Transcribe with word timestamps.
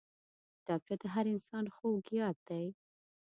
کتابچه 0.57 0.95
د 1.01 1.03
هر 1.13 1.25
انسان 1.33 1.65
خوږ 1.75 2.05
یاد 2.19 2.37
دی 2.49 2.65